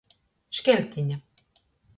Škeltine. 0.57 1.21